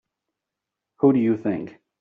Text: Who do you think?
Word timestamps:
Who 1.01 1.13
do 1.13 1.19
you 1.19 1.37
think? 1.37 1.77